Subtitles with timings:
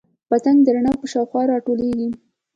[0.29, 2.09] پتنګ د رڼا په شاوخوا راټولیږي